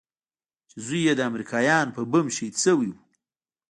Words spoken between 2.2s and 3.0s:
شهيد سوى و.